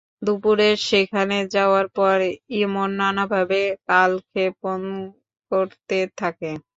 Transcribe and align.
দুপুরে 0.21 0.69
সেখানে 0.89 1.37
যাওয়ার 1.55 1.85
পর 1.97 2.17
ইমন 2.59 2.89
নানাভাবে 2.99 3.59
কালক্ষেপণ 3.89 4.81
করতে 5.51 5.97
থাকে। 6.19 6.51